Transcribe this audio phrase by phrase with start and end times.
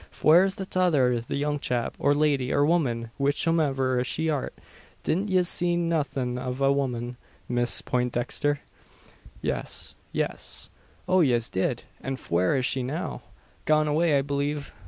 [0.11, 4.55] "Fwhare's the tother the young chap, or lady, or wuman whichsomiver she art?
[5.03, 8.61] Didn't yez see nothin' av a wuman, Miss Pointdixther?"
[9.43, 10.69] "Yes yes."
[11.07, 11.21] "Oh!
[11.21, 11.83] yez did.
[12.01, 13.21] An fwhere is she now?"
[13.65, 14.73] "Gone away, I believe."